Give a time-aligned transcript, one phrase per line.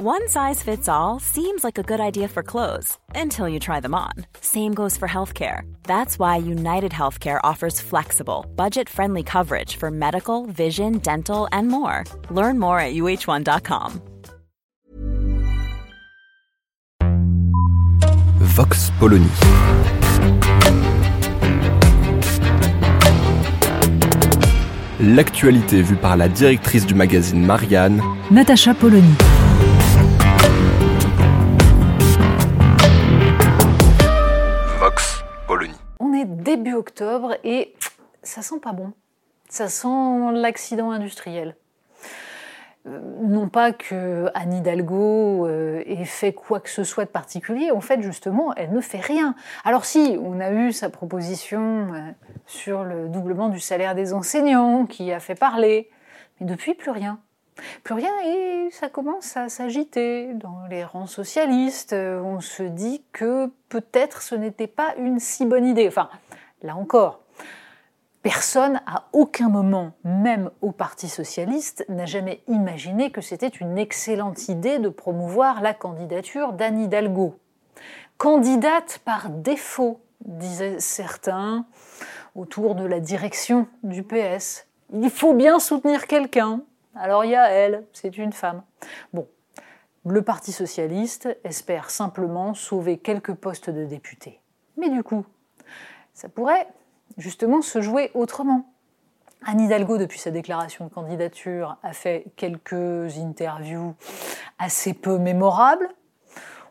[0.00, 3.96] One size fits all seems like a good idea for clothes until you try them
[3.96, 4.12] on.
[4.40, 5.62] Same goes for healthcare.
[5.82, 12.04] That's why United Healthcare offers flexible, budget friendly coverage for medical, vision, dental, and more.
[12.30, 14.00] Learn more at uh1.com.
[18.38, 19.26] Vox Polony.
[25.00, 29.16] L'actualité vue par la directrice du magazine Marianne, Natacha Polony.
[36.48, 37.74] Début octobre et
[38.22, 38.92] ça sent pas bon.
[39.50, 41.56] Ça sent l'accident industriel.
[42.86, 47.70] Euh, Non pas que Anne Hidalgo euh, ait fait quoi que ce soit de particulier,
[47.70, 49.34] en fait justement, elle ne fait rien.
[49.62, 52.00] Alors si, on a eu sa proposition euh,
[52.46, 55.90] sur le doublement du salaire des enseignants qui a fait parler,
[56.40, 57.20] mais depuis plus rien.
[57.82, 61.92] Plus rien et ça commence à s'agiter dans les rangs socialistes.
[61.92, 65.90] On se dit que peut-être ce n'était pas une si bonne idée.
[66.62, 67.20] Là encore,
[68.22, 74.48] Personne, à aucun moment, même au Parti socialiste, n'a jamais imaginé que c'était une excellente
[74.48, 77.38] idée de promouvoir la candidature d'Anne Hidalgo.
[78.16, 81.64] Candidate par défaut, disaient certains,
[82.34, 84.66] autour de la direction du PS.
[84.92, 86.62] Il faut bien soutenir quelqu'un.
[86.96, 88.62] Alors il y a elle, c'est une femme.
[89.12, 89.28] Bon,
[90.04, 94.40] le Parti socialiste espère simplement sauver quelques postes de députés.
[94.76, 95.24] Mais du coup,
[96.18, 96.66] ça pourrait
[97.16, 98.66] justement se jouer autrement.
[99.46, 103.94] Anne Hidalgo, depuis sa déclaration de candidature, a fait quelques interviews
[104.58, 105.88] assez peu mémorables.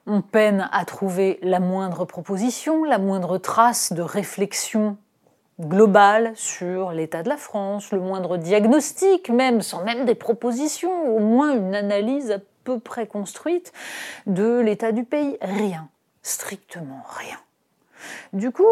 [0.05, 4.97] On peine à trouver la moindre proposition, la moindre trace de réflexion
[5.61, 11.19] globale sur l'état de la France, le moindre diagnostic même, sans même des propositions, au
[11.19, 13.71] moins une analyse à peu près construite
[14.25, 15.37] de l'état du pays.
[15.41, 15.87] Rien,
[16.21, 17.37] strictement rien.
[18.33, 18.63] Du coup,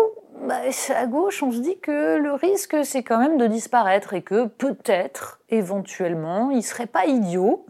[0.42, 0.60] bah,
[0.96, 4.46] à gauche, on se dit que le risque, c'est quand même de disparaître et que
[4.46, 7.66] peut-être, éventuellement, il serait pas idiot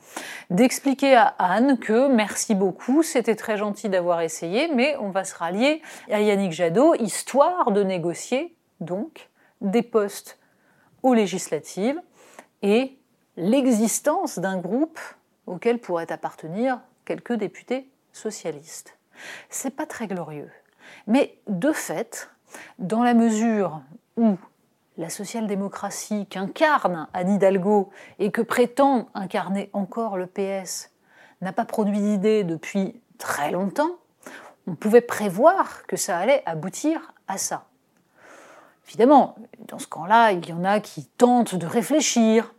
[0.50, 5.36] d'expliquer à Anne que merci beaucoup, c'était très gentil d'avoir essayé, mais on va se
[5.36, 5.82] rallier
[6.12, 9.30] à Yannick Jadot, histoire de négocier, donc,
[9.62, 10.40] des postes
[11.04, 12.02] aux législatives
[12.62, 12.98] et
[13.38, 15.00] l'existence d'un groupe
[15.46, 18.98] auquel pourraient appartenir quelques députés socialistes.
[19.50, 20.50] C'est pas très glorieux.
[21.08, 22.30] Mais de fait,
[22.80, 23.82] dans la mesure
[24.18, 24.38] où
[24.98, 30.92] la social-démocratie qu'incarne Anne Hidalgo et que prétend incarner encore le PS
[31.42, 33.98] n'a pas produit d'idée depuis très longtemps,
[34.68, 37.66] on pouvait prévoir que ça allait aboutir à ça.
[38.88, 39.36] Évidemment,
[39.68, 42.54] dans ce camp-là, il y en a qui tentent de réfléchir.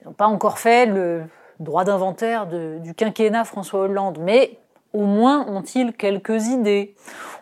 [0.00, 1.24] Ils n'ont pas encore fait le
[1.60, 4.58] droit d'inventaire du quinquennat François Hollande, mais
[4.92, 6.94] au moins ont-ils quelques idées.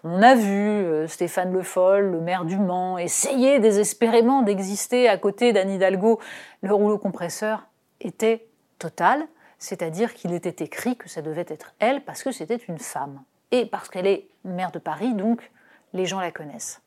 [0.08, 5.18] On a vu euh, Stéphane Le Foll, le maire du Mans, essayer désespérément d'exister à
[5.18, 6.20] côté d'Anne Hidalgo.
[6.62, 7.66] Le rouleau compresseur
[8.00, 8.46] était
[8.78, 9.26] total,
[9.58, 13.20] c'est-à-dire qu'il était écrit que ça devait être elle parce que c'était une femme.
[13.50, 15.50] Et parce qu'elle est maire de Paris, donc
[15.92, 16.80] les gens la connaissent.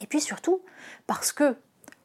[0.00, 0.62] Et puis surtout
[1.06, 1.54] parce que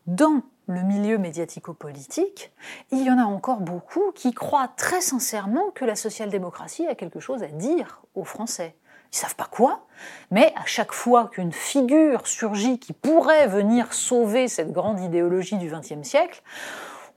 [0.08, 2.52] dans le milieu médiatico-politique,
[2.92, 7.22] il y en a encore beaucoup qui croient très sincèrement que la social-démocratie a quelque
[7.22, 8.76] chose à dire aux Français.
[9.12, 9.88] Ils savent pas quoi,
[10.32, 15.70] mais à chaque fois qu'une figure surgit qui pourrait venir sauver cette grande idéologie du
[15.70, 16.42] XXe siècle,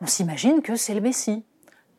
[0.01, 1.45] on s'imagine que c'est le Messie.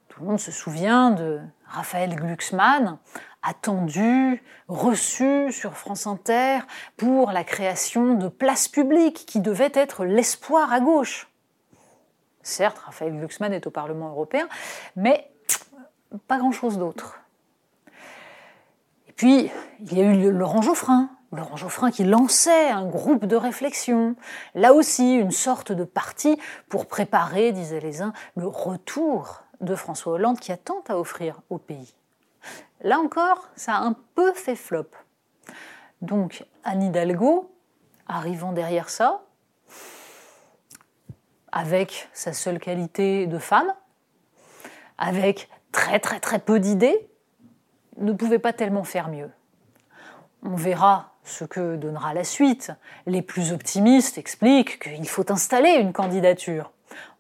[0.07, 2.97] Tout le monde se souvient de Raphaël Glucksmann,
[3.44, 6.59] attendu, reçu sur France Inter
[6.97, 11.30] pour la création de places publiques qui devaient être l'espoir à gauche.
[12.44, 14.47] Certes, Raphaël Glucksmann est au Parlement européen,
[14.96, 15.31] mais
[16.28, 17.19] pas grand-chose d'autre.
[19.16, 21.09] Puis, il y a eu Laurent Geoffrin.
[21.31, 24.16] Laurent Geoffrin qui lançait un groupe de réflexion.
[24.53, 30.13] Là aussi, une sorte de parti pour préparer, disaient les uns, le retour de François
[30.13, 31.95] Hollande qui a tant à offrir au pays.
[32.81, 34.88] Là encore, ça a un peu fait flop.
[36.01, 37.53] Donc, Anne Hidalgo,
[38.07, 39.21] arrivant derrière ça,
[41.51, 43.74] avec sa seule qualité de femme,
[44.97, 47.11] avec très très très peu d'idées,
[48.01, 49.30] ne pouvait pas tellement faire mieux.
[50.44, 52.71] On verra ce que donnera la suite.
[53.06, 56.71] Les plus optimistes expliquent qu'il faut installer une candidature.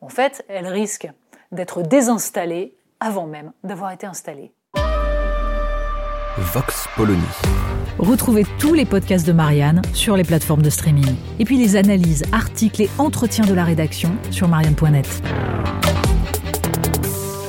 [0.01, 1.09] En fait, elle risque
[1.51, 4.51] d'être désinstallée avant même d'avoir été installée.
[6.37, 7.21] Vox Polony.
[7.99, 11.15] Retrouvez tous les podcasts de Marianne sur les plateformes de streaming.
[11.39, 15.21] Et puis les analyses, articles et entretiens de la rédaction sur marianne.net.